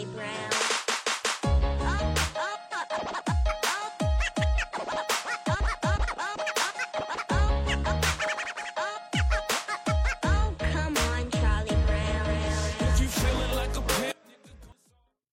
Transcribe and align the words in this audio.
Charlie 0.00 0.14
Brown. 0.16 0.50
Come 10.72 10.96
on, 10.96 11.30
Charlie 11.30 11.76
Brown. 11.86 12.26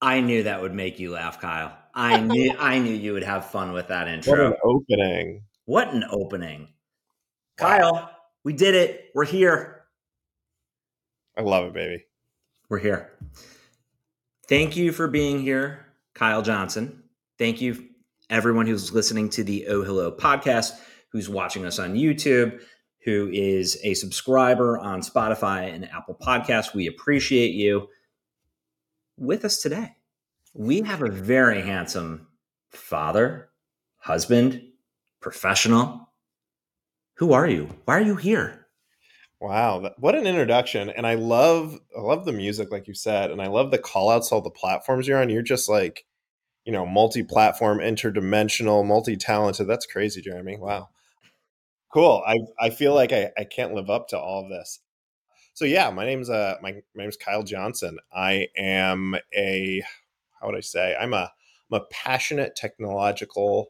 I 0.02 0.22
knew 0.22 0.44
that 0.44 0.62
would 0.62 0.74
make 0.74 1.00
you 1.00 1.12
laugh, 1.12 1.40
Kyle. 1.40 1.78
I 1.94 2.20
knew 2.20 2.54
I 2.60 2.80
knew 2.80 2.94
you 2.94 3.14
would 3.14 3.24
have 3.24 3.50
fun 3.50 3.74
with 3.74 3.88
that 3.88 4.06
What 4.06 4.14
intro. 4.14 4.48
an 4.48 4.54
opening. 4.64 5.44
What 5.66 5.94
an 5.94 6.04
opening. 6.10 6.68
Kyle, 7.58 8.12
we 8.44 8.54
did 8.54 8.76
it. 8.76 9.06
We're 9.16 9.26
here. 9.26 9.86
I 11.38 11.42
love 11.42 11.66
it, 11.66 11.74
baby. 11.74 12.06
We're 12.70 12.80
here. 12.80 13.12
Thank 14.48 14.78
you 14.78 14.94
for 14.94 15.10
being 15.10 15.42
here, 15.42 15.86
Kyle 16.14 16.42
Johnson. 16.42 17.04
Thank 17.38 17.60
you, 17.60 17.90
everyone 18.30 18.66
who's 18.66 18.94
listening 18.94 19.30
to 19.32 19.44
the 19.44 19.68
Oh 19.68 19.84
Hello 19.84 20.10
podcast, 20.10 20.80
who's 21.12 21.28
watching 21.28 21.66
us 21.66 21.80
on 21.80 21.96
YouTube, 21.96 22.62
who 23.04 23.30
is 23.34 23.78
a 23.84 23.94
subscriber 23.94 24.78
on 24.78 25.02
Spotify 25.02 25.74
and 25.74 25.90
Apple 25.92 26.18
Podcasts. 26.22 26.74
We 26.74 26.88
appreciate 26.88 27.56
you. 27.56 27.90
With 29.18 29.44
us 29.44 29.62
today, 29.62 29.98
we 30.54 30.82
have 30.82 31.02
a 31.02 31.12
very 31.12 31.62
handsome 31.62 32.28
father, 32.70 33.50
husband, 33.98 34.62
professional. 35.20 36.10
Who 37.16 37.34
are 37.34 37.48
you? 37.48 37.70
Why 37.84 37.98
are 37.98 38.02
you 38.02 38.16
here? 38.16 38.67
Wow, 39.40 39.92
what 39.98 40.16
an 40.16 40.26
introduction. 40.26 40.90
And 40.90 41.06
I 41.06 41.14
love 41.14 41.80
I 41.96 42.02
love 42.02 42.26
the 42.26 42.32
music 42.34 42.72
like 42.72 42.88
you 42.88 42.96
said 42.96 43.30
and 43.30 43.42
I 43.42 43.48
love 43.48 43.70
the 43.72 43.78
call 43.78 44.10
outs 44.10 44.32
all 44.32 44.42
the 44.42 44.50
platforms 44.50 45.08
you're 45.08 45.22
on. 45.22 45.30
You're 45.30 45.44
just 45.44 45.70
like, 45.70 46.06
you 46.66 46.72
know, 46.72 46.86
multi-platform, 46.88 47.78
interdimensional, 47.80 48.86
multi-talented. 48.86 49.68
That's 49.68 49.86
crazy, 49.86 50.22
Jeremy. 50.22 50.58
Wow. 50.58 50.90
Cool. 51.94 52.24
I 52.28 52.38
I 52.60 52.70
feel 52.72 52.96
like 52.96 53.12
I, 53.14 53.32
I 53.38 53.44
can't 53.44 53.74
live 53.76 53.90
up 53.92 54.08
to 54.10 54.20
all 54.20 54.44
of 54.44 54.50
this. 54.50 54.80
So 55.54 55.66
yeah, 55.66 55.90
my 55.92 56.06
name's 56.06 56.30
uh 56.32 56.56
my, 56.62 56.74
my 56.96 57.04
name's 57.04 57.18
Kyle 57.18 57.44
Johnson. 57.44 58.00
I 58.12 58.48
am 58.58 59.16
a 59.36 59.84
how 60.42 60.48
would 60.48 60.58
I 60.58 60.62
say? 60.62 60.96
I'm 61.00 61.14
a 61.14 61.32
I'm 61.72 61.80
a 61.82 61.86
passionate 61.92 62.56
technological 62.56 63.68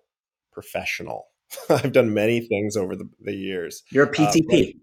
professional. 0.53 1.27
I've 1.69 1.91
done 1.91 2.13
many 2.13 2.39
things 2.41 2.77
over 2.77 2.95
the, 2.95 3.09
the 3.19 3.33
years. 3.35 3.83
You're 3.91 4.05
a 4.05 4.09
Uh, 4.09 4.11
PTP. 4.13 4.47
right- 4.49 4.75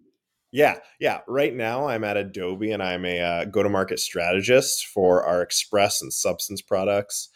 Yeah, 0.54 0.76
yeah. 1.00 1.22
Right 1.26 1.52
now, 1.52 1.88
I'm 1.88 2.04
at 2.04 2.16
Adobe 2.16 2.70
and 2.70 2.80
I'm 2.80 3.04
a 3.04 3.20
uh, 3.20 3.44
go 3.46 3.64
to 3.64 3.68
market 3.68 3.98
strategist 3.98 4.86
for 4.86 5.24
our 5.24 5.42
Express 5.42 6.00
and 6.00 6.12
Substance 6.12 6.62
products. 6.62 7.28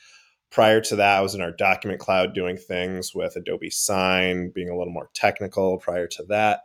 Prior 0.53 0.81
to 0.83 0.95
that, 0.95 1.19
I 1.19 1.21
was 1.21 1.35
in 1.35 1.41
our 1.41 1.51
document 1.51 1.99
cloud 1.99 2.33
doing 2.33 2.57
things 2.57 3.17
with 3.17 3.35
Adobe 3.35 3.71
Sign, 3.71 4.53
being 4.55 4.69
a 4.71 4.79
little 4.79 4.93
more 4.93 5.11
technical. 5.15 5.79
Prior 5.79 6.07
to 6.07 6.23
that, 6.29 6.61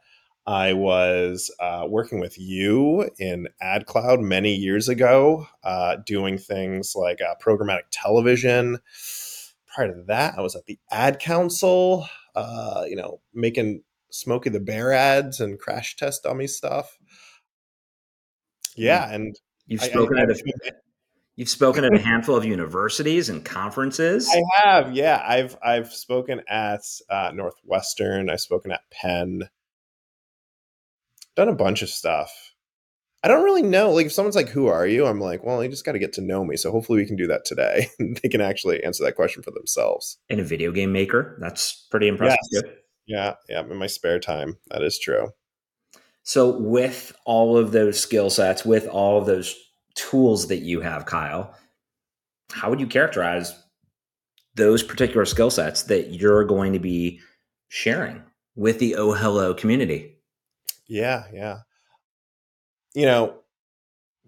I 0.46 0.74
was 0.74 1.52
uh, 1.60 1.88
working 1.90 2.20
with 2.20 2.38
you 2.38 3.10
in 3.18 3.48
Ad 3.60 3.88
Cloud 3.88 4.20
many 4.20 4.54
years 4.54 4.88
ago, 4.88 5.48
uh, 5.64 5.98
doing 6.06 6.38
things 6.38 6.94
like 6.96 7.20
uh, 7.20 7.34
programmatic 7.44 7.86
television. 7.90 8.78
Prior 9.74 9.88
to 9.88 10.04
that, 10.04 10.36
I 10.38 10.42
was 10.42 10.56
at 10.56 10.68
the 10.68 10.78
Ad 10.92 11.18
Council, 11.18 12.08
uh, 12.36 12.84
you 12.88 12.96
know, 12.96 13.22
making 13.34 13.82
Smokey 14.16 14.52
the 14.52 14.60
Bear 14.60 14.94
ads 14.94 15.40
and 15.40 15.60
crash 15.60 15.96
test 15.96 16.22
dummy 16.24 16.46
stuff. 16.46 16.96
Yeah, 18.76 19.10
and 19.12 19.36
You've 19.66 19.82
I- 19.82 19.86
I- 19.86 19.90
spoken 19.90 20.18
at 20.20 20.30
a 20.30 20.34
I- 20.66 20.72
You've 21.36 21.50
spoken 21.50 21.84
at 21.84 21.96
a 21.96 22.00
handful 22.04 22.36
of 22.36 22.46
universities 22.46 23.28
and 23.30 23.44
conferences. 23.44 24.30
I 24.32 24.42
have, 24.62 24.94
yeah. 24.94 25.20
I've 25.26 25.58
I've 25.64 25.92
spoken 25.92 26.42
at 26.48 26.82
uh, 27.10 27.32
Northwestern. 27.34 28.30
I've 28.30 28.40
spoken 28.42 28.72
at 28.72 28.82
Penn. 28.92 29.50
Done 31.36 31.50
a 31.50 31.56
bunch 31.56 31.82
of 31.82 31.90
stuff. 31.90 32.32
I 33.24 33.30
don't 33.30 33.44
really 33.44 33.64
know. 33.64 33.90
Like, 33.92 34.06
if 34.06 34.14
someone's 34.14 34.36
like, 34.36 34.50
"Who 34.50 34.68
are 34.68 34.86
you?" 34.86 35.08
I'm 35.08 35.20
like, 35.20 35.44
"Well, 35.44 35.64
you 35.64 35.70
just 35.72 35.86
got 35.86 35.94
to 35.94 36.00
get 36.00 36.14
to 36.14 36.22
know 36.22 36.46
me." 36.46 36.56
So 36.56 36.72
hopefully, 36.72 37.00
we 37.00 37.08
can 37.08 37.16
do 37.16 37.26
that 37.28 37.46
today. 37.46 37.88
they 38.22 38.30
can 38.30 38.42
actually 38.42 38.84
answer 38.84 39.04
that 39.04 39.16
question 39.16 39.42
for 39.42 39.50
themselves. 39.50 40.20
and 40.30 40.40
a 40.40 40.44
video 40.44 40.72
game 40.72 40.92
maker. 40.92 41.36
That's 41.42 41.88
pretty 41.90 42.10
impressive. 42.10 42.38
Yes. 42.52 42.64
Yeah, 43.06 43.36
yeah. 43.50 43.62
In 43.62 43.78
my 43.78 43.88
spare 43.88 44.20
time, 44.20 44.58
that 44.70 44.82
is 44.82 45.00
true. 45.00 45.30
So, 46.24 46.58
with 46.58 47.14
all 47.26 47.58
of 47.58 47.72
those 47.72 48.00
skill 48.00 48.30
sets, 48.30 48.64
with 48.64 48.88
all 48.88 49.18
of 49.18 49.26
those 49.26 49.56
tools 49.96 50.48
that 50.48 50.60
you 50.60 50.80
have, 50.82 51.06
Kyle, 51.06 51.54
how 52.52 52.70
would 52.70 52.80
you 52.80 52.88
characterize 52.88 53.54
those 54.56 54.84
particular 54.84 55.26
skill 55.26 55.50
sets 55.50 55.84
that 55.84 56.14
you're 56.14 56.46
going 56.46 56.74
to 56.74 56.80
be 56.80 57.20
sharing 57.68 58.24
with 58.56 58.80
the 58.80 58.96
Oh 58.96 59.12
Hello 59.12 59.54
community? 59.54 60.18
Yeah, 60.88 61.26
yeah. 61.34 61.60
You 62.94 63.06
know, 63.06 63.36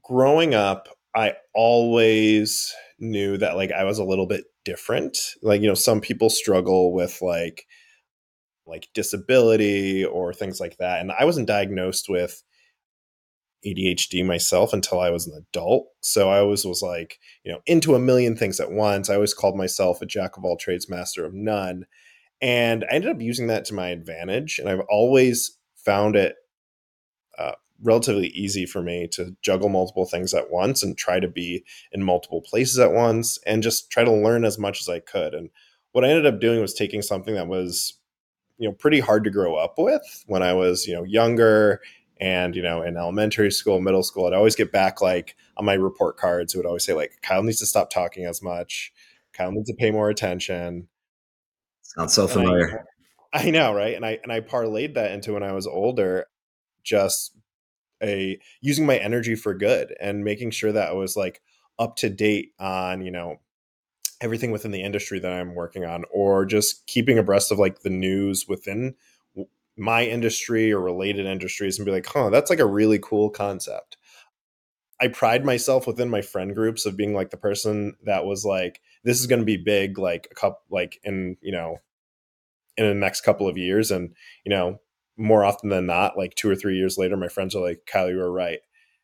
growing 0.04 0.54
up, 0.54 0.90
I 1.16 1.36
always 1.54 2.74
knew 3.00 3.38
that 3.38 3.56
like 3.56 3.72
I 3.72 3.84
was 3.84 4.00
a 4.00 4.04
little 4.04 4.28
bit 4.28 4.46
different. 4.66 5.18
Like, 5.42 5.62
you 5.62 5.68
know, 5.68 5.76
some 5.76 6.02
people 6.02 6.30
struggle 6.30 6.94
with 6.94 7.22
like 7.22 7.66
like 8.68 8.90
disability 8.94 10.04
or 10.04 10.34
things 10.34 10.60
like 10.60 10.78
that. 10.78 11.00
And 11.02 11.12
I 11.12 11.26
wasn't 11.26 11.48
diagnosed 11.48 12.08
with 12.10 12.44
ADHD 13.66 14.26
myself 14.26 14.74
until 14.74 15.00
I 15.00 15.10
was 15.10 15.28
an 15.28 15.34
adult. 15.38 15.88
So 16.02 16.30
I 16.30 16.40
always 16.40 16.66
was 16.66 16.82
like, 16.82 17.20
you 17.44 17.52
know, 17.52 17.60
into 17.66 17.96
a 17.96 18.00
million 18.00 18.36
things 18.36 18.60
at 18.60 18.72
once. 18.72 19.10
I 19.10 19.16
always 19.16 19.34
called 19.34 19.58
myself 19.58 20.02
a 20.02 20.06
jack 20.06 20.38
of 20.38 20.46
all 20.46 20.58
trades, 20.58 20.90
master 20.90 21.26
of 21.26 21.34
none. 21.34 21.86
And 22.42 22.84
I 22.84 22.96
ended 22.96 23.12
up 23.12 23.22
using 23.22 23.48
that 23.48 23.66
to 23.66 23.74
my 23.74 23.90
advantage. 23.90 24.60
And 24.60 24.70
I've 24.70 24.86
always 24.90 25.58
found 25.76 26.16
it 26.16 26.36
uh, 27.38 27.54
relatively 27.82 28.28
easy 28.28 28.66
for 28.66 28.82
me 28.82 29.08
to 29.14 29.36
juggle 29.42 29.70
multiple 29.70 30.06
things 30.06 30.34
at 30.34 30.52
once 30.52 30.84
and 30.84 30.98
try 30.98 31.20
to 31.20 31.28
be 31.28 31.64
in 31.92 32.04
multiple 32.04 32.42
places 32.42 32.80
at 32.80 32.92
once 32.92 33.40
and 33.46 33.64
just 33.64 33.90
try 33.90 34.04
to 34.04 34.12
learn 34.12 34.46
as 34.46 34.58
much 34.58 34.82
as 34.82 34.90
I 34.90 35.00
could. 35.00 35.34
And 35.34 35.50
what 35.92 36.06
I 36.06 36.10
ended 36.10 36.26
up 36.26 36.40
doing 36.40 36.62
was 36.62 36.74
taking 36.74 37.02
something 37.02 37.36
that 37.36 37.48
was, 37.48 38.00
you 38.58 38.68
know, 38.70 38.74
pretty 38.74 39.00
hard 39.00 39.24
to 39.26 39.30
grow 39.30 39.56
up 39.56 39.76
with 39.78 40.24
when 40.28 40.42
I 40.44 40.54
was, 40.54 40.88
you 40.88 40.94
know, 40.96 41.04
younger 41.04 41.82
and, 42.22 42.56
you 42.56 42.62
know, 42.62 42.82
in 42.82 42.96
elementary 42.98 43.52
school, 43.52 43.82
middle 43.82 44.04
school. 44.04 44.26
I'd 44.28 44.34
always 44.34 44.56
get 44.56 44.72
back 44.72 45.02
like 45.02 45.36
on 45.58 45.66
my 45.66 45.74
report 45.74 46.18
cards, 46.18 46.54
it 46.54 46.58
would 46.58 46.66
always 46.66 46.86
say, 46.86 46.94
like, 46.94 47.14
Kyle 47.22 47.44
needs 47.44 47.60
to 47.60 47.66
stop 47.66 47.90
talking 47.90 48.26
as 48.26 48.42
much. 48.42 48.94
Kyle 49.34 49.52
needs 49.52 49.70
to 49.70 49.76
pay 49.76 49.92
more 49.92 50.10
attention. 50.10 50.88
Sounds 51.82 52.14
so 52.14 52.24
And 52.24 52.32
I- 52.32 52.36
familiar. 52.36 52.86
I 53.34 53.52
know, 53.52 53.74
right? 53.74 53.96
And 53.96 54.06
I 54.06 54.18
and 54.24 54.32
I 54.32 54.40
parlayed 54.40 54.94
that 54.94 55.12
into 55.12 55.34
when 55.34 55.44
I 55.44 55.52
was 55.52 55.68
older, 55.68 56.28
just 56.84 57.36
a 58.02 58.40
using 58.62 58.86
my 58.86 58.96
energy 58.98 59.36
for 59.36 59.54
good 59.54 59.94
and 60.00 60.24
making 60.24 60.52
sure 60.52 60.72
that 60.72 60.88
I 60.90 60.94
was 60.94 61.18
like 61.18 61.42
up 61.78 61.98
to 61.98 62.10
date 62.10 62.54
on, 62.60 63.02
you 63.02 63.12
know, 63.12 63.42
everything 64.26 64.52
within 64.52 64.72
the 64.72 64.84
industry 64.84 65.20
that 65.20 65.32
I'm 65.32 65.56
working 65.56 65.86
on, 65.86 66.04
or 66.12 66.46
just 66.46 66.86
keeping 66.88 67.18
abreast 67.18 67.52
of 67.52 67.60
like 67.60 67.82
the 67.82 67.90
news 67.90 68.46
within 68.48 68.96
my 69.78 70.06
industry 70.06 70.72
or 70.72 70.80
related 70.80 71.26
industries 71.26 71.78
and 71.78 71.86
be 71.86 71.92
like, 71.92 72.06
huh, 72.06 72.30
that's 72.30 72.50
like 72.50 72.60
a 72.60 72.66
really 72.66 73.00
cool 73.00 73.30
concept. 73.30 73.98
I 75.02 75.10
pride 75.10 75.44
myself 75.44 75.86
within 75.86 76.10
my 76.10 76.22
friend 76.22 76.56
groups 76.56 76.86
of 76.86 76.96
being 76.96 77.14
like 77.14 77.30
the 77.30 77.38
person 77.38 77.98
that 78.06 78.26
was 78.26 78.46
like, 78.46 78.80
this 79.04 79.20
is 79.20 79.28
going 79.28 79.40
to 79.40 79.46
be 79.46 79.58
big, 79.58 79.98
like 79.98 80.30
a 80.32 80.36
couple, 80.36 80.62
like 80.70 81.00
in, 81.04 81.36
you 81.42 81.52
know, 81.52 81.78
in 82.78 82.88
the 82.88 82.94
next 82.94 83.22
couple 83.22 83.48
of 83.48 83.58
years. 83.58 83.92
And, 83.92 84.16
you 84.46 84.50
know, 84.50 84.80
more 85.18 85.44
often 85.44 85.70
than 85.70 85.86
not, 85.86 86.18
like 86.18 86.36
two 86.36 86.50
or 86.50 86.56
three 86.56 86.78
years 86.78 86.98
later, 86.98 87.18
my 87.18 87.28
friends 87.28 87.56
are 87.56 87.62
like, 87.62 87.82
Kyle, 87.86 88.10
you 88.10 88.18
were 88.18 88.32
right. 88.32 88.60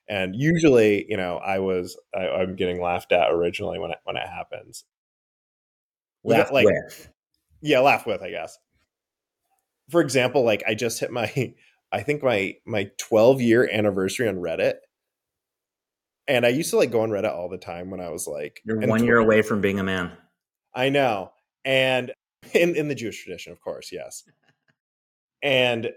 And 0.08 0.36
usually, 0.36 1.06
you 1.10 1.18
know, 1.18 1.38
I 1.38 1.60
was, 1.60 1.98
I, 2.16 2.28
I'm 2.28 2.56
getting 2.56 2.82
laughed 2.82 3.12
at 3.12 3.32
originally 3.32 3.78
when 3.78 3.92
it, 3.92 4.00
when 4.06 4.16
it 4.16 4.28
happens. 4.28 4.86
Laugh 6.24 6.52
like- 6.52 6.66
with. 6.66 7.10
Yeah, 7.62 7.80
laugh 7.80 8.08
with, 8.08 8.24
I 8.24 8.32
guess. 8.32 8.58
For 9.90 10.02
example, 10.02 10.44
like 10.44 10.64
I 10.68 10.74
just 10.74 11.00
hit 11.00 11.12
my, 11.12 11.54
I 11.92 12.02
think 12.02 12.24
my, 12.24 12.56
my 12.66 12.90
12 12.98 13.42
year 13.42 13.70
anniversary 13.72 14.28
on 14.28 14.36
Reddit. 14.36 14.76
And 16.28 16.46
I 16.46 16.50
used 16.50 16.70
to 16.70 16.78
like 16.78 16.92
go 16.92 17.02
on 17.02 17.10
Reddit 17.10 17.34
all 17.34 17.50
the 17.50 17.58
time 17.58 17.90
when 17.90 18.00
I 18.00 18.10
was 18.10 18.28
like, 18.28 18.62
You're 18.66 18.80
one 18.80 19.04
year 19.04 19.18
away 19.18 19.42
from 19.42 19.60
being 19.60 19.80
a 19.80 19.84
man. 19.84 20.12
I 20.74 20.90
know. 20.90 21.32
And 21.66 22.14
in, 22.54 22.76
in 22.76 22.88
the 22.88 22.96
Jewish 22.96 23.24
tradition, 23.24 23.52
of 23.52 23.60
course, 23.62 23.92
yes. 23.92 24.24
And 25.44 25.90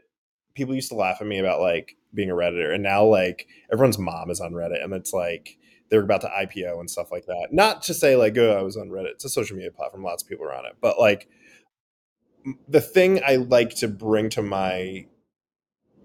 people 0.55 0.75
used 0.75 0.88
to 0.88 0.97
laugh 0.97 1.19
at 1.21 1.26
me 1.26 1.38
about 1.38 1.61
like 1.61 1.97
being 2.12 2.31
a 2.31 2.35
Redditor. 2.35 2.73
And 2.75 2.82
now 2.82 3.05
like 3.05 3.47
everyone's 3.73 3.99
mom 3.99 4.31
is 4.31 4.41
on 4.41 4.53
Reddit 4.53 4.82
and 4.82 4.93
it's 4.94 5.12
like 5.12 5.56
they're 5.94 6.02
about 6.02 6.23
to 6.23 6.26
IPO 6.26 6.81
and 6.81 6.91
stuff 6.91 7.12
like 7.12 7.26
that. 7.26 7.50
Not 7.52 7.82
to 7.82 7.94
say 7.94 8.17
like, 8.17 8.37
oh, 8.37 8.58
I 8.58 8.62
was 8.62 8.76
on 8.76 8.88
Reddit. 8.88 9.12
It's 9.12 9.25
a 9.25 9.29
social 9.29 9.56
media 9.56 9.70
platform. 9.70 10.02
Lots 10.02 10.25
of 10.25 10.29
people 10.29 10.44
are 10.44 10.52
on 10.52 10.67
it. 10.67 10.73
But 10.81 10.99
like 10.99 11.29
the 12.67 12.81
thing 12.81 13.20
I 13.25 13.37
like 13.37 13.76
to 13.76 13.87
bring 13.87 14.29
to 14.31 14.43
my 14.43 15.06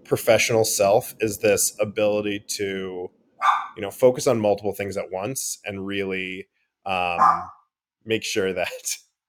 professional 0.04 0.64
self 0.64 1.16
is 1.18 1.38
this 1.38 1.76
ability 1.80 2.44
to, 2.50 3.10
you 3.74 3.82
know, 3.82 3.90
focus 3.90 4.28
on 4.28 4.40
multiple 4.40 4.72
things 4.72 4.96
at 4.96 5.10
once 5.10 5.58
and 5.64 5.84
really 5.84 6.46
um, 6.86 7.18
make 8.04 8.22
sure 8.22 8.52
that 8.52 8.68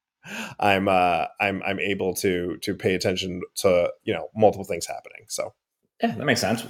I'm 0.59 0.87
uh, 0.87 1.25
I'm 1.39 1.63
I'm 1.63 1.79
able 1.79 2.13
to 2.17 2.57
to 2.57 2.75
pay 2.75 2.93
attention 2.93 3.41
to 3.55 3.91
you 4.03 4.13
know 4.13 4.27
multiple 4.35 4.65
things 4.65 4.85
happening. 4.85 5.25
So 5.27 5.55
Yeah, 6.03 6.13
that 6.15 6.25
makes 6.25 6.41
sense. 6.41 6.63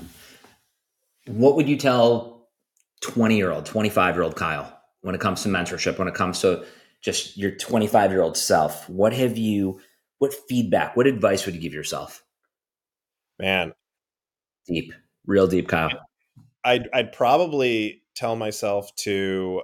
What 1.27 1.57
would 1.57 1.67
you 1.67 1.75
tell 1.75 2.40
20 3.01 3.38
year 3.38 3.51
old, 3.51 3.65
25 3.65 4.15
year 4.15 4.24
old 4.24 4.36
Kyle 4.36 4.80
when 5.01 5.15
it 5.15 5.21
comes 5.21 5.44
to 5.44 5.50
mentorship, 5.50 5.98
when 5.98 6.07
it 6.07 6.13
comes 6.13 6.42
to 6.42 6.65
just 7.01 7.38
your 7.38 7.51
25 7.51 8.12
year 8.12 8.21
old 8.21 8.38
self? 8.38 8.89
What 8.89 9.13
have 9.13 9.38
you, 9.38 9.80
what 10.19 10.33
feedback, 10.48 10.95
what 10.95 11.07
advice 11.07 11.45
would 11.45 11.56
you 11.56 11.62
give 11.62 11.74
yourself? 11.74 12.24
man, 13.39 13.74
Deep, 14.68 14.94
real 15.25 15.48
deep, 15.48 15.68
Kyle. 15.68 15.89
I'd 16.63 16.88
I'd 16.94 17.12
probably 17.12 18.03
tell 18.15 18.36
myself 18.36 18.95
to 18.98 19.63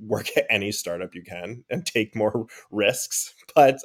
work 0.00 0.28
at 0.36 0.46
any 0.50 0.70
startup 0.70 1.14
you 1.14 1.22
can 1.22 1.64
and 1.70 1.84
take 1.84 2.14
more 2.14 2.46
risks. 2.70 3.34
But 3.54 3.78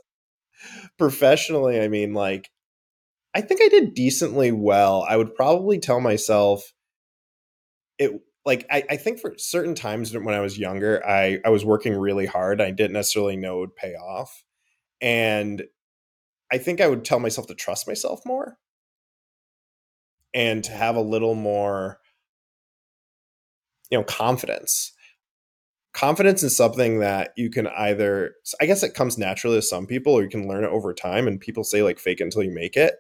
professionally, 0.98 1.80
I 1.80 1.88
mean, 1.88 2.14
like, 2.14 2.50
I 3.34 3.42
think 3.42 3.62
I 3.64 3.70
did 3.70 3.94
decently 3.94 4.52
well. 4.52 5.06
I 5.08 5.16
would 5.18 5.34
probably 5.34 5.80
tell 5.80 6.02
myself 6.02 6.74
it 8.00 8.22
like 8.46 8.66
I, 8.72 8.84
I 8.92 8.98
think 8.98 9.20
for 9.20 9.34
certain 9.38 9.76
times 9.76 10.14
when 10.14 10.34
I 10.34 10.40
was 10.40 10.58
younger, 10.58 11.06
I, 11.06 11.40
I 11.44 11.50
was 11.50 11.66
working 11.66 11.94
really 11.94 12.26
hard. 12.26 12.62
I 12.62 12.72
didn't 12.72 12.94
necessarily 12.94 13.36
know 13.36 13.58
it 13.58 13.60
would 13.60 13.76
pay 13.76 13.96
off. 13.96 14.44
And 15.02 15.64
I 16.52 16.58
think 16.58 16.80
I 16.80 16.88
would 16.88 17.04
tell 17.04 17.20
myself 17.20 17.48
to 17.48 17.56
trust 17.56 17.88
myself 17.88 18.22
more 18.26 18.58
and 20.34 20.64
to 20.64 20.72
have 20.72 20.96
a 20.96 21.02
little 21.02 21.36
more 21.36 22.00
you 23.90 23.98
know 23.98 24.04
confidence 24.04 24.94
confidence 25.94 26.44
is 26.44 26.56
something 26.56 27.00
that 27.00 27.32
you 27.38 27.50
can 27.50 27.68
either 27.68 28.34
i 28.62 28.66
guess 28.66 28.84
it 28.84 28.94
comes 28.94 29.18
naturally 29.18 29.58
to 29.58 29.62
some 29.62 29.88
people 29.88 30.14
or 30.14 30.22
you 30.22 30.30
can 30.30 30.48
learn 30.48 30.64
it 30.64 30.70
over 30.70 30.94
time 30.94 31.28
and 31.28 31.40
people 31.40 31.64
say 31.64 31.82
like 31.82 31.98
fake 31.98 32.20
until 32.20 32.44
you 32.44 32.52
make 32.52 32.76
it 32.76 32.96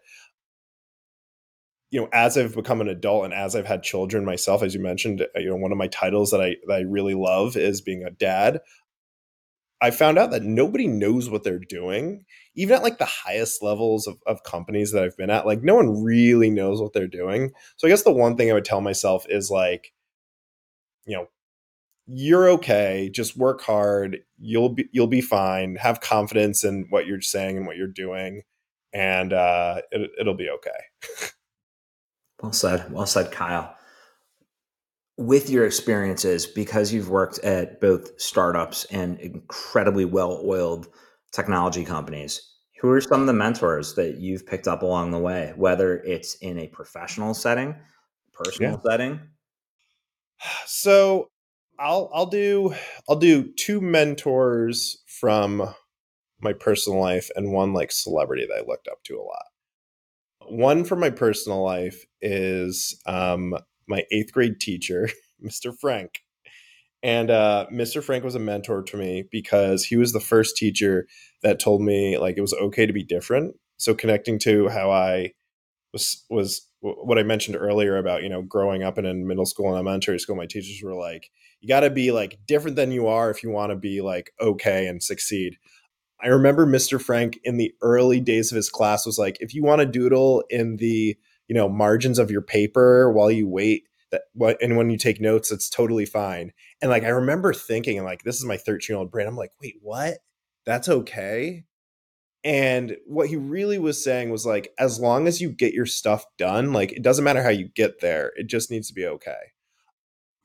you 1.91 1.99
know 1.99 2.09
as 2.13 2.37
i've 2.37 2.55
become 2.55 2.81
an 2.81 2.89
adult 2.89 3.25
and 3.25 3.33
as 3.33 3.55
i've 3.55 3.65
had 3.65 3.83
children 3.83 4.25
myself 4.25 4.61
as 4.61 4.73
you 4.73 4.79
mentioned 4.81 5.21
uh, 5.21 5.39
you 5.39 5.49
know 5.49 5.55
one 5.55 5.71
of 5.71 5.77
my 5.77 5.87
titles 5.87 6.31
that 6.31 6.41
i 6.41 6.55
that 6.67 6.75
i 6.75 6.81
really 6.81 7.15
love 7.15 7.55
is 7.55 7.81
being 7.81 8.03
a 8.03 8.11
dad. 8.11 8.59
I 9.79 9.91
found 9.91 10.17
out 10.17 10.31
that 10.31 10.41
nobody 10.41 10.87
knows 10.87 11.29
what 11.29 11.43
they're 11.43 11.59
doing 11.59 12.25
even 12.55 12.77
at 12.77 12.83
like 12.83 12.97
the 12.97 13.05
highest 13.05 13.61
levels 13.61 14.07
of, 14.07 14.17
of 14.25 14.43
companies 14.43 14.91
that 14.91 15.03
i've 15.03 15.17
been 15.17 15.29
at 15.29 15.45
like 15.45 15.61
no 15.61 15.75
one 15.75 16.03
really 16.03 16.49
knows 16.49 16.81
what 16.81 16.93
they're 16.93 17.07
doing. 17.07 17.51
So 17.75 17.87
i 17.87 17.91
guess 17.91 18.03
the 18.03 18.11
one 18.11 18.35
thing 18.37 18.49
i 18.49 18.53
would 18.53 18.65
tell 18.65 18.81
myself 18.81 19.25
is 19.29 19.51
like 19.51 19.93
you 21.05 21.15
know 21.15 21.27
you're 22.07 22.49
okay 22.49 23.09
just 23.13 23.35
work 23.35 23.61
hard 23.61 24.19
you'll 24.39 24.69
be 24.69 24.87
you'll 24.93 25.07
be 25.07 25.21
fine 25.21 25.75
have 25.75 25.99
confidence 25.99 26.63
in 26.63 26.85
what 26.89 27.05
you're 27.05 27.21
saying 27.21 27.57
and 27.57 27.67
what 27.67 27.75
you're 27.75 27.87
doing 27.87 28.43
and 28.93 29.33
uh 29.33 29.81
it, 29.91 30.09
it'll 30.19 30.33
be 30.33 30.49
okay 30.49 31.27
Well 32.41 32.53
said. 32.53 32.91
Well 32.91 33.05
said, 33.05 33.31
Kyle. 33.31 33.75
With 35.17 35.49
your 35.49 35.65
experiences, 35.65 36.45
because 36.45 36.93
you've 36.93 37.09
worked 37.09 37.39
at 37.39 37.81
both 37.81 38.19
startups 38.21 38.85
and 38.85 39.19
incredibly 39.19 40.05
well 40.05 40.41
oiled 40.45 40.87
technology 41.31 41.83
companies, 41.83 42.53
who 42.79 42.89
are 42.91 43.01
some 43.01 43.21
of 43.21 43.27
the 43.27 43.33
mentors 43.33 43.95
that 43.95 44.17
you've 44.17 44.45
picked 44.45 44.67
up 44.67 44.83
along 44.83 45.11
the 45.11 45.17
way, 45.17 45.53
whether 45.55 45.97
it's 46.03 46.35
in 46.35 46.59
a 46.59 46.67
professional 46.67 47.33
setting, 47.33 47.75
personal 48.33 48.79
setting? 48.85 49.19
so 50.65 51.29
i'll 51.79 52.09
i'll 52.13 52.27
do 52.27 52.73
i'll 53.09 53.15
do 53.15 53.51
two 53.53 53.81
mentors 53.81 55.03
from 55.07 55.73
my 56.41 56.53
personal 56.53 56.99
life 56.99 57.29
and 57.35 57.51
one 57.51 57.73
like 57.73 57.91
celebrity 57.91 58.45
that 58.45 58.63
i 58.63 58.67
looked 58.67 58.87
up 58.87 59.03
to 59.03 59.19
a 59.19 59.21
lot 59.21 59.45
one 60.49 60.83
from 60.83 60.99
my 60.99 61.09
personal 61.09 61.63
life 61.63 62.05
is 62.21 62.99
um 63.05 63.55
my 63.87 64.03
eighth 64.11 64.31
grade 64.31 64.59
teacher 64.59 65.09
mr 65.43 65.77
frank 65.77 66.19
and 67.03 67.29
uh, 67.29 67.65
mr 67.71 68.03
frank 68.03 68.23
was 68.23 68.35
a 68.35 68.39
mentor 68.39 68.81
to 68.81 68.97
me 68.97 69.23
because 69.31 69.85
he 69.85 69.95
was 69.95 70.13
the 70.13 70.19
first 70.19 70.57
teacher 70.57 71.07
that 71.43 71.59
told 71.59 71.81
me 71.81 72.17
like 72.17 72.37
it 72.37 72.41
was 72.41 72.53
okay 72.53 72.85
to 72.85 72.93
be 72.93 73.03
different 73.03 73.55
so 73.77 73.93
connecting 73.93 74.39
to 74.39 74.67
how 74.69 74.91
i 74.91 75.31
was 75.93 76.25
was 76.29 76.67
what 76.81 77.17
I 77.17 77.23
mentioned 77.23 77.57
earlier 77.57 77.97
about 77.97 78.23
you 78.23 78.29
know 78.29 78.41
growing 78.41 78.83
up 78.83 78.97
and 78.97 79.07
in 79.07 79.27
middle 79.27 79.45
school 79.45 79.67
and 79.67 79.75
elementary 79.75 80.19
school, 80.19 80.35
my 80.35 80.45
teachers 80.45 80.81
were 80.83 80.93
like, 80.93 81.31
you 81.59 81.67
got 81.67 81.81
to 81.81 81.89
be 81.89 82.11
like 82.11 82.39
different 82.47 82.75
than 82.75 82.91
you 82.91 83.07
are 83.07 83.29
if 83.31 83.43
you 83.43 83.49
want 83.49 83.71
to 83.71 83.75
be 83.75 84.01
like 84.01 84.31
okay 84.39 84.87
and 84.87 85.01
succeed. 85.01 85.57
I 86.21 86.27
remember 86.27 86.65
Mr. 86.65 86.99
Frank 87.01 87.39
in 87.43 87.57
the 87.57 87.73
early 87.81 88.19
days 88.19 88.51
of 88.51 88.55
his 88.55 88.69
class 88.69 89.05
was 89.05 89.19
like, 89.19 89.37
if 89.39 89.53
you 89.53 89.63
want 89.63 89.81
to 89.81 89.85
doodle 89.85 90.43
in 90.49 90.77
the 90.77 91.15
you 91.47 91.55
know 91.55 91.69
margins 91.69 92.19
of 92.19 92.31
your 92.31 92.41
paper 92.41 93.11
while 93.11 93.31
you 93.31 93.47
wait 93.47 93.83
that 94.11 94.23
what 94.33 94.61
and 94.61 94.77
when 94.77 94.89
you 94.89 94.97
take 94.97 95.19
notes, 95.19 95.51
it's 95.51 95.69
totally 95.69 96.05
fine. 96.05 96.53
And 96.81 96.89
like 96.89 97.03
I 97.03 97.09
remember 97.09 97.53
thinking, 97.53 98.03
like 98.03 98.23
this 98.23 98.37
is 98.37 98.45
my 98.45 98.57
13 98.57 98.93
year 98.93 98.99
old 98.99 99.11
brain. 99.11 99.27
I'm 99.27 99.35
like, 99.35 99.51
wait, 99.61 99.75
what? 99.81 100.19
That's 100.65 100.89
okay. 100.89 101.65
And 102.43 102.95
what 103.05 103.27
he 103.27 103.35
really 103.35 103.77
was 103.77 104.01
saying 104.01 104.29
was 104.29 104.45
like, 104.45 104.71
as 104.79 104.99
long 104.99 105.27
as 105.27 105.41
you 105.41 105.49
get 105.49 105.73
your 105.73 105.85
stuff 105.85 106.25
done, 106.37 106.71
like 106.71 106.93
it 106.93 107.03
doesn't 107.03 107.23
matter 107.25 107.43
how 107.43 107.49
you 107.49 107.67
get 107.75 107.99
there, 107.99 108.31
it 108.35 108.47
just 108.47 108.71
needs 108.71 108.87
to 108.87 108.93
be 108.93 109.05
okay. 109.05 109.51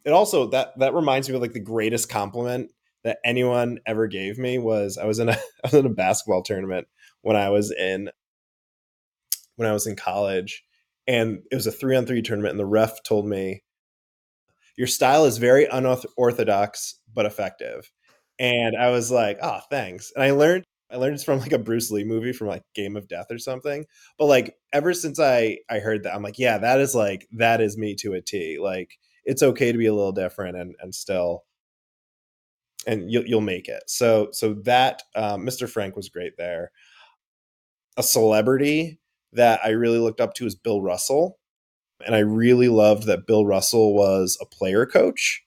It 0.04 0.10
also 0.10 0.48
that 0.48 0.78
that 0.78 0.94
reminds 0.94 1.28
me 1.28 1.36
of 1.36 1.40
like 1.40 1.52
the 1.52 1.60
greatest 1.60 2.08
compliment 2.08 2.72
that 3.04 3.18
anyone 3.24 3.78
ever 3.86 4.06
gave 4.06 4.38
me 4.38 4.58
was 4.58 4.98
I 4.98 5.06
was 5.06 5.18
in 5.18 5.28
a 5.28 5.32
I 5.64 5.64
was 5.64 5.74
in 5.74 5.86
a 5.86 5.90
basketball 5.90 6.42
tournament 6.42 6.86
when 7.22 7.36
I 7.36 7.50
was 7.50 7.70
in 7.70 8.10
when 9.56 9.68
I 9.68 9.72
was 9.72 9.86
in 9.86 9.96
college, 9.96 10.64
and 11.06 11.40
it 11.50 11.54
was 11.54 11.66
a 11.66 11.72
three 11.72 11.96
on 11.96 12.06
three 12.06 12.22
tournament, 12.22 12.52
and 12.52 12.60
the 12.60 12.66
ref 12.66 13.02
told 13.02 13.26
me, 13.26 13.62
"Your 14.76 14.86
style 14.86 15.24
is 15.24 15.38
very 15.38 15.66
unorthodox 15.66 16.98
but 17.12 17.26
effective." 17.26 17.90
And 18.38 18.76
I 18.76 18.90
was 18.90 19.10
like, 19.10 19.38
"Oh, 19.42 19.60
thanks." 19.70 20.12
And 20.14 20.24
I 20.24 20.30
learned 20.32 20.64
I 20.92 20.96
learned 20.96 21.14
it's 21.14 21.24
from 21.24 21.40
like 21.40 21.52
a 21.52 21.58
Bruce 21.58 21.90
Lee 21.90 22.04
movie 22.04 22.32
from 22.32 22.48
like 22.48 22.64
Game 22.74 22.96
of 22.96 23.08
Death 23.08 23.30
or 23.30 23.38
something. 23.38 23.86
But 24.18 24.26
like 24.26 24.54
ever 24.72 24.92
since 24.92 25.18
I 25.18 25.58
I 25.70 25.78
heard 25.78 26.04
that, 26.04 26.14
I'm 26.14 26.22
like, 26.22 26.38
yeah, 26.38 26.58
that 26.58 26.80
is 26.80 26.94
like 26.94 27.26
that 27.32 27.60
is 27.60 27.78
me 27.78 27.94
to 27.96 28.14
a 28.14 28.20
T. 28.20 28.58
Like 28.60 28.90
it's 29.24 29.42
okay 29.42 29.72
to 29.72 29.78
be 29.78 29.86
a 29.86 29.94
little 29.94 30.12
different 30.12 30.56
and 30.56 30.74
and 30.80 30.94
still 30.94 31.44
and 32.86 33.10
you'll 33.10 33.24
you'll 33.26 33.40
make 33.40 33.68
it. 33.68 33.82
So 33.86 34.28
so 34.32 34.54
that 34.64 35.02
um, 35.14 35.46
Mr. 35.46 35.68
Frank 35.68 35.96
was 35.96 36.08
great 36.08 36.36
there. 36.36 36.70
A 37.96 38.02
celebrity 38.02 38.98
that 39.32 39.60
I 39.64 39.70
really 39.70 39.98
looked 39.98 40.20
up 40.20 40.34
to 40.34 40.46
is 40.46 40.54
Bill 40.54 40.82
Russell, 40.82 41.38
and 42.04 42.14
I 42.14 42.20
really 42.20 42.68
loved 42.68 43.06
that 43.06 43.26
Bill 43.26 43.46
Russell 43.46 43.94
was 43.94 44.38
a 44.40 44.46
player 44.46 44.86
coach 44.86 45.42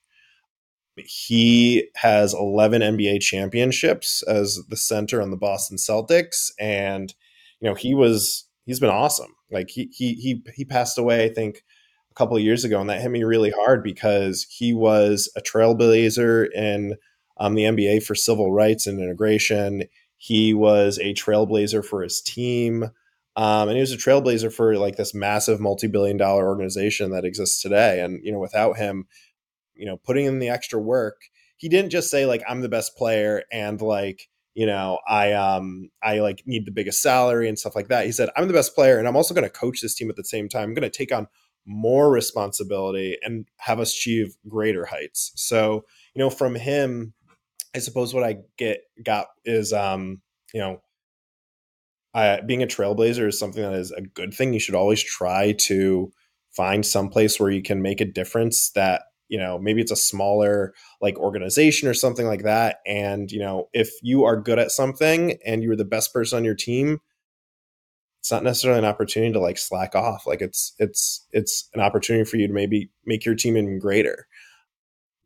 he 0.97 1.89
has 1.95 2.33
11 2.33 2.81
NBA 2.81 3.21
championships 3.21 4.23
as 4.23 4.61
the 4.69 4.77
center 4.77 5.21
on 5.21 5.31
the 5.31 5.37
Boston 5.37 5.77
Celtics 5.77 6.51
and 6.59 7.13
you 7.59 7.69
know 7.69 7.75
he 7.75 7.93
was 7.93 8.47
he's 8.65 8.79
been 8.79 8.89
awesome 8.89 9.33
like 9.51 9.69
he 9.69 9.89
he 9.91 10.13
he 10.13 10.43
he 10.55 10.63
passed 10.63 10.97
away 10.97 11.25
I 11.25 11.29
think 11.29 11.63
a 12.11 12.13
couple 12.13 12.39
years 12.39 12.63
ago 12.63 12.79
and 12.79 12.89
that 12.89 13.01
hit 13.01 13.11
me 13.11 13.23
really 13.23 13.51
hard 13.51 13.83
because 13.83 14.47
he 14.49 14.73
was 14.73 15.29
a 15.35 15.41
trailblazer 15.41 16.47
in 16.53 16.95
um, 17.37 17.55
the 17.55 17.63
NBA 17.63 18.03
for 18.03 18.15
civil 18.15 18.51
rights 18.51 18.87
and 18.87 18.99
integration. 18.99 19.83
He 20.17 20.53
was 20.53 20.97
a 20.99 21.13
trailblazer 21.13 21.83
for 21.83 22.01
his 22.01 22.21
team 22.21 22.91
um, 23.37 23.67
and 23.67 23.75
he 23.75 23.81
was 23.81 23.91
a 23.91 23.97
trailblazer 23.97 24.51
for 24.51 24.77
like 24.77 24.95
this 24.95 25.13
massive 25.13 25.59
multi-billion 25.59 26.15
dollar 26.15 26.47
organization 26.47 27.11
that 27.11 27.25
exists 27.25 27.61
today. 27.61 28.01
And 28.01 28.21
you 28.23 28.31
know 28.31 28.39
without 28.39 28.77
him 28.77 29.07
you 29.75 29.85
know 29.85 29.97
putting 29.97 30.25
in 30.25 30.39
the 30.39 30.49
extra 30.49 30.79
work 30.79 31.21
he 31.57 31.69
didn't 31.69 31.91
just 31.91 32.09
say 32.09 32.25
like 32.25 32.43
i'm 32.47 32.61
the 32.61 32.69
best 32.69 32.95
player 32.97 33.43
and 33.51 33.81
like 33.81 34.29
you 34.53 34.65
know 34.65 34.99
i 35.07 35.33
um 35.33 35.89
i 36.01 36.19
like 36.19 36.43
need 36.45 36.65
the 36.65 36.71
biggest 36.71 37.01
salary 37.01 37.47
and 37.47 37.59
stuff 37.59 37.75
like 37.75 37.89
that. 37.89 38.05
He 38.05 38.11
said 38.11 38.29
i'm 38.35 38.47
the 38.47 38.53
best 38.53 38.75
player 38.75 38.97
and 38.97 39.07
i'm 39.07 39.15
also 39.15 39.33
going 39.33 39.43
to 39.43 39.49
coach 39.49 39.81
this 39.81 39.95
team 39.95 40.09
at 40.09 40.15
the 40.15 40.23
same 40.23 40.49
time. 40.49 40.63
I'm 40.63 40.73
going 40.73 40.89
to 40.89 40.97
take 40.97 41.11
on 41.11 41.27
more 41.65 42.11
responsibility 42.11 43.17
and 43.23 43.47
have 43.57 43.79
us 43.79 43.91
achieve 43.91 44.37
greater 44.47 44.85
heights. 44.85 45.31
So 45.35 45.85
you 46.13 46.19
know 46.19 46.29
from 46.29 46.55
him 46.55 47.13
i 47.75 47.79
suppose 47.79 48.13
what 48.13 48.23
i 48.23 48.37
get 48.57 48.79
got 49.03 49.27
is 49.45 49.73
um 49.73 50.21
you 50.53 50.59
know 50.59 50.79
being 52.45 52.63
a 52.63 52.67
trailblazer 52.67 53.27
is 53.27 53.37
something 53.37 53.61
that 53.61 53.73
is 53.73 53.91
a 53.91 54.01
good 54.01 54.33
thing. 54.33 54.53
You 54.53 54.59
should 54.59 54.75
always 54.75 55.03
try 55.03 55.53
to 55.63 56.11
find 56.55 56.85
some 56.85 57.09
place 57.09 57.39
where 57.39 57.49
you 57.49 57.61
can 57.61 57.81
make 57.81 57.99
a 57.99 58.05
difference 58.05 58.71
that 58.71 59.03
you 59.27 59.37
know 59.37 59.59
maybe 59.59 59.81
it's 59.81 59.91
a 59.91 59.97
smaller 59.97 60.73
like 61.01 61.17
organization 61.17 61.89
or 61.89 61.93
something 61.93 62.25
like 62.25 62.43
that. 62.43 62.77
And 62.87 63.29
you 63.31 63.39
know 63.39 63.67
if 63.73 63.89
you 64.01 64.23
are 64.23 64.39
good 64.39 64.59
at 64.59 64.71
something 64.71 65.37
and 65.45 65.61
you're 65.61 65.75
the 65.75 65.83
best 65.83 66.13
person 66.13 66.37
on 66.37 66.45
your 66.45 66.55
team 66.55 66.99
it's 68.21 68.31
not 68.31 68.43
necessarily 68.43 68.79
an 68.79 68.85
opportunity 68.85 69.31
to 69.33 69.39
like 69.39 69.59
slack 69.59 69.93
off. 69.93 70.25
Like 70.25 70.41
it's 70.41 70.73
it's 70.79 71.27
it's 71.31 71.69
an 71.75 71.81
opportunity 71.81 72.25
for 72.27 72.37
you 72.37 72.47
to 72.47 72.53
maybe 72.53 72.89
make 73.05 73.23
your 73.23 73.35
team 73.35 73.55
even 73.55 73.77
greater 73.77 74.25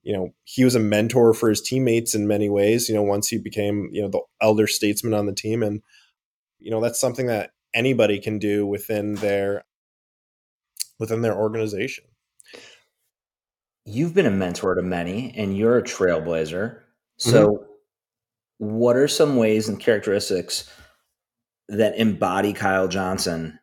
you 0.02 0.14
know, 0.14 0.30
he 0.44 0.64
was 0.64 0.76
a 0.76 0.80
mentor 0.80 1.34
for 1.34 1.50
his 1.50 1.62
teammates 1.62 2.16
in 2.16 2.28
many 2.28 2.50
ways. 2.50 2.88
You 2.90 2.96
know, 2.96 3.04
once 3.04 3.28
he 3.28 3.38
became 3.38 3.90
you 3.92 4.02
know 4.02 4.10
the 4.10 4.22
elder 4.42 4.68
statesman 4.68 5.14
on 5.14 5.26
the 5.26 5.34
team, 5.34 5.62
and 5.64 5.82
you 6.60 6.72
know 6.72 6.82
that's 6.82 7.00
something 7.00 7.28
that 7.28 7.52
anybody 7.74 8.20
can 8.20 8.40
do 8.40 8.66
within 8.66 9.16
their 9.16 9.66
within 11.00 11.22
their 11.22 11.36
organization. 11.36 12.06
You've 13.86 14.14
been 14.14 14.26
a 14.26 14.32
mentor 14.32 14.76
to 14.76 14.82
many, 14.82 15.34
and 15.36 15.58
you're 15.58 15.78
a 15.78 15.84
trailblazer. 15.84 16.80
So, 17.18 17.48
Mm-hmm. 17.48 17.64
what 18.60 18.96
are 18.96 19.08
some 19.08 19.36
ways 19.36 19.68
and 19.68 19.80
characteristics 19.80 20.70
that 21.70 21.98
embody 21.98 22.54
Kyle 22.54 22.88
Johnson 22.88 23.60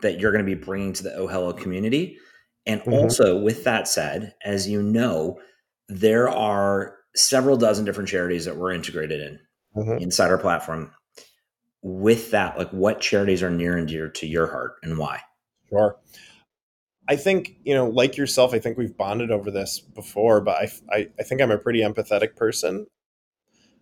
that 0.00 0.18
you're 0.18 0.32
going 0.32 0.44
to 0.44 0.56
be 0.56 0.60
bringing 0.60 0.92
to 0.94 1.02
the 1.02 1.14
Oh 1.14 1.26
Hello 1.26 1.52
community? 1.52 2.18
And 2.66 2.82
Mhm. 2.82 2.92
also, 2.92 3.38
with 3.38 3.64
that 3.64 3.88
said, 3.88 4.34
as 4.44 4.68
you 4.68 4.82
know, 4.82 5.40
there 5.88 6.28
are 6.28 6.96
several 7.16 7.56
dozen 7.56 7.84
different 7.84 8.08
charities 8.08 8.44
that 8.44 8.56
we're 8.56 8.72
integrated 8.72 9.20
in 9.20 9.40
Mhm. 9.76 10.00
inside 10.00 10.30
our 10.30 10.38
platform. 10.38 10.92
With 11.82 12.30
that, 12.30 12.58
like 12.58 12.70
what 12.70 13.00
charities 13.00 13.42
are 13.42 13.50
near 13.50 13.76
and 13.76 13.88
dear 13.88 14.08
to 14.08 14.26
your 14.26 14.46
heart 14.46 14.74
and 14.82 14.98
why? 14.98 15.20
Sure. 15.68 15.96
I 17.08 17.16
think, 17.16 17.56
you 17.64 17.74
know, 17.74 17.88
like 17.88 18.16
yourself, 18.16 18.54
I 18.54 18.58
think 18.60 18.78
we've 18.78 18.96
bonded 18.96 19.30
over 19.30 19.50
this 19.50 19.80
before, 19.80 20.40
but 20.40 20.56
I, 20.56 20.70
I, 20.92 21.08
I 21.18 21.22
think 21.22 21.40
I'm 21.40 21.50
a 21.50 21.58
pretty 21.58 21.80
empathetic 21.80 22.36
person. 22.36 22.86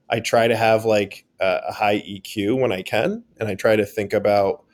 I 0.08 0.20
try 0.20 0.48
to 0.48 0.56
have 0.56 0.86
like 0.86 1.26
a, 1.40 1.60
a 1.68 1.72
high 1.72 1.98
EQ 2.00 2.58
when 2.58 2.72
I 2.72 2.82
can, 2.82 3.24
and 3.38 3.48
I 3.48 3.54
try 3.54 3.76
to 3.76 3.84
think 3.84 4.14
about 4.14 4.64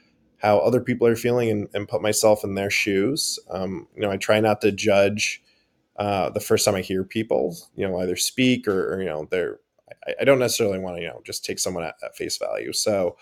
how 0.45 0.59
other 0.59 0.81
people 0.81 1.07
are 1.07 1.17
feeling 1.17 1.51
and, 1.51 1.69
and 1.73 1.89
put 1.89 2.03
myself 2.03 2.45
in 2.45 2.55
their 2.55 2.71
shoes. 2.71 3.39
Um, 3.51 3.89
you 3.95 4.03
know, 4.03 4.11
I 4.11 4.19
try 4.19 4.41
not 4.41 4.61
to 4.61 4.71
judge 4.71 5.43
uh, 5.97 6.31
the 6.31 6.41
first 6.41 6.65
time 6.65 6.75
I 6.75 6.83
hear 6.83 7.03
people, 7.03 7.57
you 7.75 7.89
know, 7.89 7.99
either 8.01 8.17
speak 8.17 8.69
or, 8.69 8.95
or 8.95 9.01
you 9.01 9.09
know, 9.09 9.27
they're, 9.31 9.59
I, 10.07 10.15
I 10.21 10.25
don't 10.25 10.39
necessarily 10.39 10.79
want 10.79 10.97
to, 10.97 11.03
you 11.03 11.09
know, 11.09 11.23
just 11.25 11.45
take 11.45 11.59
someone 11.59 11.85
at, 11.85 11.95
at 12.05 12.15
face 12.15 12.37
value. 12.37 12.75
So 12.75 13.17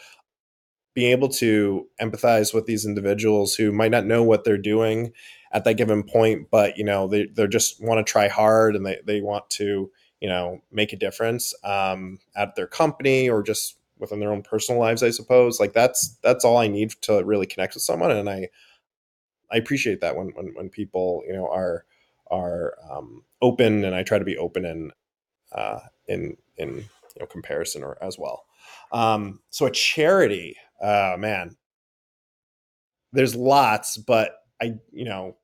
being 0.94 1.12
able 1.12 1.28
to 1.28 1.86
empathize 2.00 2.52
with 2.52 2.66
these 2.66 2.84
individuals 2.84 3.54
who 3.54 3.72
might 3.72 3.92
not 3.92 4.04
know 4.04 4.24
what 4.24 4.42
they're 4.44 4.58
doing 4.58 5.12
at 5.52 5.64
that 5.64 5.74
given 5.74 6.02
point, 6.02 6.48
but 6.50 6.76
you 6.76 6.84
know, 6.84 7.06
they, 7.06 7.26
they 7.26 7.46
just 7.46 7.82
want 7.82 8.04
to 8.04 8.10
try 8.10 8.26
hard 8.26 8.74
and 8.74 8.84
they, 8.84 8.98
they 9.06 9.20
want 9.20 9.48
to, 9.50 9.90
you 10.20 10.28
know, 10.28 10.60
make 10.72 10.92
a 10.92 10.96
difference 10.98 11.54
um, 11.62 12.18
at 12.34 12.56
their 12.56 12.66
company 12.66 13.28
or 13.28 13.42
just 13.42 13.76
within 14.02 14.20
their 14.20 14.32
own 14.32 14.42
personal 14.42 14.78
lives, 14.78 15.02
I 15.02 15.10
suppose. 15.10 15.58
Like 15.58 15.72
that's 15.72 16.18
that's 16.22 16.44
all 16.44 16.58
I 16.58 16.68
need 16.68 16.90
to 17.02 17.24
really 17.24 17.46
connect 17.46 17.72
with 17.72 17.82
someone, 17.82 18.10
and 18.10 18.28
I 18.28 18.50
I 19.50 19.56
appreciate 19.56 20.02
that 20.02 20.16
when 20.16 20.28
when, 20.34 20.48
when 20.54 20.68
people 20.68 21.22
you 21.26 21.32
know 21.32 21.48
are 21.48 21.86
are 22.30 22.74
um, 22.90 23.24
open, 23.40 23.84
and 23.84 23.94
I 23.94 24.02
try 24.02 24.18
to 24.18 24.24
be 24.24 24.36
open 24.36 24.66
in 24.66 24.92
uh, 25.52 25.78
in 26.06 26.36
in 26.58 26.76
you 26.76 27.20
know 27.20 27.26
comparison 27.26 27.82
or 27.82 27.96
as 28.02 28.18
well. 28.18 28.44
Um, 28.92 29.40
so 29.48 29.66
a 29.66 29.70
charity, 29.70 30.56
uh, 30.82 31.16
man, 31.18 31.56
there's 33.12 33.34
lots, 33.34 33.96
but 33.96 34.36
I 34.60 34.74
you 34.92 35.04
know 35.04 35.36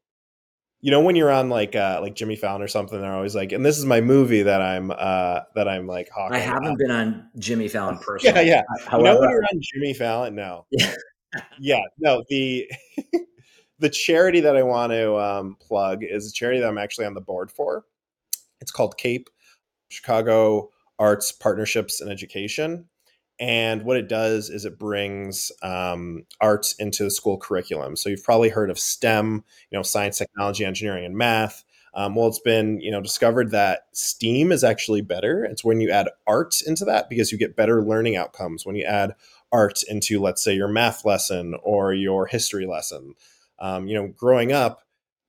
you 0.80 0.90
know 0.90 1.00
when 1.00 1.16
you're 1.16 1.30
on 1.30 1.48
like 1.48 1.74
uh 1.74 1.98
like 2.00 2.14
Jimmy 2.14 2.36
Fallon 2.36 2.62
or 2.62 2.68
something, 2.68 3.00
they're 3.00 3.14
always 3.14 3.34
like, 3.34 3.52
and 3.52 3.64
this 3.64 3.78
is 3.78 3.84
my 3.84 4.00
movie 4.00 4.42
that 4.42 4.62
I'm 4.62 4.90
uh 4.90 5.40
that 5.54 5.68
I'm 5.68 5.86
like 5.86 6.08
hawking. 6.10 6.36
I 6.36 6.40
haven't 6.40 6.66
about." 6.66 6.78
been 6.78 6.90
on 6.90 7.28
Jimmy 7.38 7.68
Fallon 7.68 7.98
personally. 8.02 8.48
yeah. 8.48 8.62
However, 8.86 8.98
you 8.98 9.14
know 9.14 9.20
when 9.20 9.30
you're 9.30 9.44
on 9.52 9.60
Jimmy 9.60 9.94
Fallon? 9.94 10.34
No. 10.34 10.66
Yeah. 10.70 10.94
yeah, 11.58 11.80
no. 11.98 12.22
The 12.28 12.70
the 13.78 13.88
charity 13.88 14.40
that 14.40 14.56
I 14.56 14.62
want 14.62 14.92
to 14.92 15.16
um, 15.18 15.56
plug 15.60 16.02
is 16.02 16.28
a 16.28 16.32
charity 16.32 16.60
that 16.60 16.68
I'm 16.68 16.78
actually 16.78 17.06
on 17.06 17.14
the 17.14 17.20
board 17.20 17.50
for. 17.50 17.84
It's 18.60 18.70
called 18.70 18.96
CAPE, 18.98 19.28
Chicago 19.88 20.70
Arts 20.98 21.32
Partnerships 21.32 22.00
and 22.00 22.10
Education. 22.10 22.88
And 23.40 23.84
what 23.84 23.96
it 23.96 24.08
does 24.08 24.50
is 24.50 24.64
it 24.64 24.78
brings 24.78 25.52
um, 25.62 26.24
arts 26.40 26.74
into 26.74 27.04
the 27.04 27.10
school 27.10 27.38
curriculum. 27.38 27.96
So 27.96 28.08
you've 28.08 28.24
probably 28.24 28.48
heard 28.48 28.70
of 28.70 28.78
STEM, 28.78 29.44
you 29.70 29.78
know, 29.78 29.82
science, 29.82 30.18
technology, 30.18 30.64
engineering, 30.64 31.04
and 31.04 31.16
math. 31.16 31.64
Um, 31.94 32.14
well, 32.14 32.28
it's 32.28 32.40
been 32.40 32.80
you 32.80 32.90
know 32.90 33.00
discovered 33.00 33.50
that 33.52 33.86
STEAM 33.92 34.52
is 34.52 34.62
actually 34.62 35.00
better. 35.00 35.44
It's 35.44 35.64
when 35.64 35.80
you 35.80 35.90
add 35.90 36.08
art 36.26 36.60
into 36.66 36.84
that 36.84 37.08
because 37.08 37.32
you 37.32 37.38
get 37.38 37.56
better 37.56 37.82
learning 37.82 38.16
outcomes 38.16 38.66
when 38.66 38.76
you 38.76 38.84
add 38.84 39.14
art 39.52 39.82
into, 39.88 40.20
let's 40.20 40.42
say, 40.42 40.54
your 40.54 40.68
math 40.68 41.04
lesson 41.04 41.54
or 41.62 41.92
your 41.94 42.26
history 42.26 42.66
lesson. 42.66 43.14
Um, 43.58 43.88
you 43.88 43.94
know, 43.94 44.08
growing 44.08 44.52
up, 44.52 44.82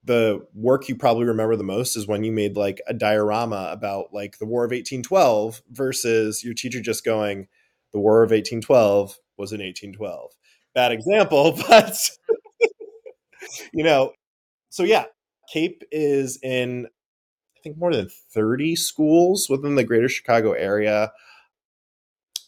the 0.04 0.46
work 0.54 0.88
you 0.88 0.96
probably 0.96 1.26
remember 1.26 1.56
the 1.56 1.64
most 1.64 1.96
is 1.96 2.08
when 2.08 2.24
you 2.24 2.32
made 2.32 2.56
like 2.56 2.82
a 2.88 2.94
diorama 2.94 3.70
about 3.72 4.14
like 4.14 4.38
the 4.40 4.46
War 4.46 4.64
of 4.64 4.72
1812 4.72 5.62
versus 5.72 6.44
your 6.44 6.54
teacher 6.54 6.82
just 6.82 7.04
going, 7.04 7.48
the 7.92 8.00
War 8.00 8.24
of 8.24 8.32
1812 8.32 9.18
was 9.38 9.52
in 9.52 9.62
1812. 9.62 10.32
Bad 10.76 10.92
example, 10.92 11.58
but 11.68 11.98
you 13.74 13.84
know, 13.84 14.14
so 14.70 14.84
yeah, 14.84 15.06
Cape 15.52 15.84
is 15.92 16.40
in 16.44 16.88
I 17.60 17.62
think 17.62 17.78
more 17.78 17.94
than 17.94 18.10
30 18.34 18.76
schools 18.78 19.50
within 19.50 19.76
the 19.76 19.84
greater 19.84 20.08
Chicago 20.08 20.54
area. 20.54 21.12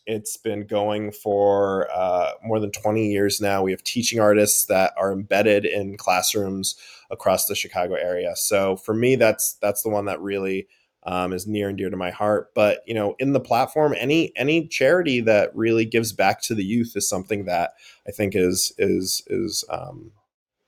It's 0.05 0.37
been 0.37 0.65
going 0.65 1.11
for 1.11 1.89
uh, 1.93 2.31
more 2.43 2.59
than 2.59 2.71
20 2.71 3.11
years 3.11 3.41
now. 3.41 3.61
We 3.61 3.71
have 3.71 3.83
teaching 3.83 4.19
artists 4.19 4.65
that 4.65 4.93
are 4.97 5.11
embedded 5.11 5.65
in 5.65 5.97
classrooms 5.97 6.75
across 7.11 7.45
the 7.45 7.55
Chicago 7.55 7.95
area. 7.95 8.35
So 8.35 8.77
for 8.77 8.93
me, 8.93 9.15
that's 9.15 9.55
that's 9.61 9.83
the 9.83 9.89
one 9.89 10.05
that 10.05 10.21
really 10.21 10.67
um, 11.03 11.33
is 11.33 11.47
near 11.47 11.69
and 11.69 11.77
dear 11.77 11.89
to 11.89 11.97
my 11.97 12.11
heart. 12.11 12.51
But 12.53 12.81
you 12.85 12.93
know, 12.93 13.15
in 13.19 13.33
the 13.33 13.39
platform, 13.39 13.95
any 13.97 14.31
any 14.35 14.67
charity 14.67 15.21
that 15.21 15.55
really 15.55 15.85
gives 15.85 16.13
back 16.13 16.41
to 16.43 16.55
the 16.55 16.63
youth 16.63 16.93
is 16.95 17.07
something 17.07 17.45
that 17.45 17.73
I 18.07 18.11
think 18.11 18.35
is 18.35 18.73
is 18.77 19.23
is 19.27 19.63
um, 19.69 20.11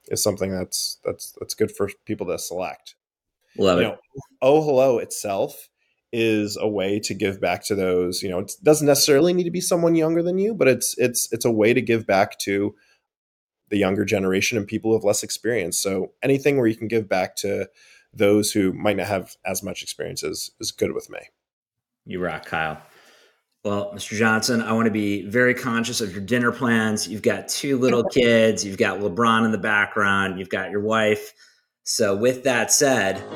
is 0.08 0.24
something 0.24 0.52
that's 0.52 0.98
that's 1.04 1.34
that's 1.40 1.54
good 1.54 1.72
for 1.72 1.90
people 2.06 2.28
to 2.28 2.40
select 2.40 2.96
love 3.58 3.80
you 3.80 3.86
it. 3.86 3.88
know, 3.90 3.98
oh 4.42 4.64
hello 4.64 4.98
itself 4.98 5.70
is 6.12 6.58
a 6.58 6.68
way 6.68 7.00
to 7.00 7.14
give 7.16 7.42
back 7.42 7.64
to 7.66 7.76
those. 7.76 8.22
You 8.22 8.30
know, 8.30 8.40
it 8.40 8.52
doesn't 8.62 8.86
necessarily 8.86 9.34
need 9.34 9.46
to 9.46 9.52
be 9.52 9.60
someone 9.60 9.96
younger 9.96 10.22
than 10.22 10.38
you, 10.38 10.54
but 10.54 10.68
it's 10.68 10.96
it's 10.98 11.28
it's 11.34 11.44
a 11.44 11.52
way 11.52 11.74
to 11.74 11.82
give 11.82 12.06
back 12.06 12.38
to 12.40 12.76
the 13.70 13.78
younger 13.78 14.06
generation 14.06 14.58
and 14.58 14.68
people 14.68 14.92
who 14.92 14.96
have 14.96 15.04
less 15.04 15.24
experience. 15.24 15.80
So 15.80 16.14
anything 16.22 16.58
where 16.58 16.68
you 16.68 16.76
can 16.76 16.88
give 16.88 17.10
back 17.10 17.36
to 17.38 17.68
those 18.14 18.52
who 18.52 18.74
might 18.74 18.98
not 18.98 19.08
have 19.08 19.36
as 19.46 19.64
much 19.64 19.82
experience 19.82 20.24
is, 20.24 20.52
is 20.60 20.72
good 20.72 20.94
with 20.94 21.10
me. 21.10 21.20
You 22.06 22.20
rock, 22.20 22.46
Kyle. 22.46 22.82
Well, 23.64 23.94
Mr. 23.96 24.18
Johnson, 24.18 24.62
I 24.62 24.74
want 24.74 24.88
to 24.88 24.92
be 24.92 25.26
very 25.30 25.54
conscious 25.54 26.02
of 26.02 26.12
your 26.12 26.20
dinner 26.20 26.52
plans. 26.52 27.08
You've 27.08 27.22
got 27.22 27.48
two 27.48 27.78
little 27.78 28.04
kids, 28.10 28.66
you've 28.66 28.78
got 28.78 29.00
LeBron 29.00 29.46
in 29.46 29.52
the 29.52 29.58
background, 29.58 30.38
you've 30.38 30.50
got 30.50 30.70
your 30.70 30.82
wife. 30.82 31.34
So, 31.86 32.16
with 32.16 32.44
that 32.44 32.72
said, 32.72 33.18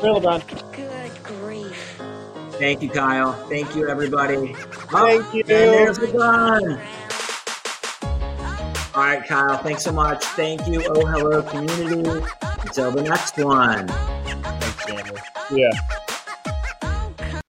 LeBron. 0.00 0.72
Good 0.72 1.24
grief. 1.24 2.00
thank 2.52 2.82
you, 2.82 2.90
Kyle. 2.90 3.32
Thank 3.48 3.74
you, 3.74 3.88
everybody. 3.88 4.52
Thank 4.54 5.34
you. 5.34 5.40
And 5.40 5.48
there's 5.48 5.98
LeBron. 5.98 6.80
All 8.98 9.04
right, 9.04 9.24
Kyle, 9.24 9.56
thanks 9.58 9.84
so 9.84 9.92
much. 9.92 10.24
Thank 10.24 10.66
you. 10.66 10.82
Oh, 10.88 11.06
hello, 11.06 11.40
community. 11.40 12.26
Until 12.42 12.90
the 12.90 13.02
next 13.02 13.36
one. 13.38 13.86
Thanks, 13.86 14.86
Daniel. 14.86 15.16
Yeah. 15.52 15.70